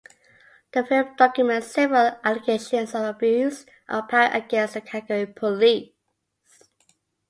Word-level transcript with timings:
The 0.71 0.83
film 0.83 1.15
documents 1.15 1.67
several 1.67 2.19
allegations 2.23 2.95
of 2.95 3.03
abuse 3.03 3.67
of 3.87 4.07
power 4.07 4.31
against 4.33 4.73
the 4.73 4.81
Calgary 4.81 5.27
Police. 5.27 5.91